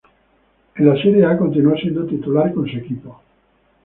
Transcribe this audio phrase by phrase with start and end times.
[0.77, 3.21] En la Serie A continuó siendo titular con su equipo.